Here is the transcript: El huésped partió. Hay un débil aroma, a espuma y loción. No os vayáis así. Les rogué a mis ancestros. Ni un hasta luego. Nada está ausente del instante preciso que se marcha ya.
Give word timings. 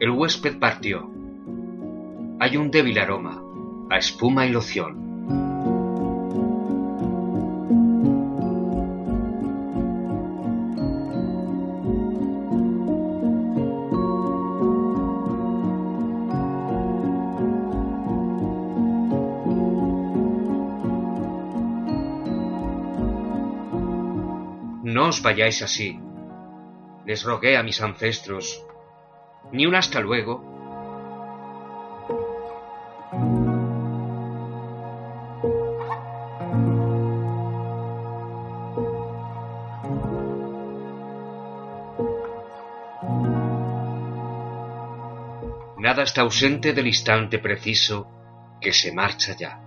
El 0.00 0.12
huésped 0.12 0.58
partió. 0.58 1.10
Hay 2.40 2.56
un 2.56 2.70
débil 2.70 2.98
aroma, 2.98 3.42
a 3.90 3.98
espuma 3.98 4.46
y 4.46 4.48
loción. 4.48 4.96
No 24.82 25.08
os 25.08 25.20
vayáis 25.20 25.60
así. 25.60 26.00
Les 27.04 27.22
rogué 27.22 27.58
a 27.58 27.62
mis 27.62 27.82
ancestros. 27.82 28.64
Ni 29.52 29.66
un 29.66 29.74
hasta 29.74 30.00
luego. 30.00 30.50
Nada 45.78 46.02
está 46.02 46.20
ausente 46.20 46.72
del 46.72 46.86
instante 46.86 47.38
preciso 47.38 48.06
que 48.60 48.72
se 48.72 48.92
marcha 48.92 49.34
ya. 49.34 49.58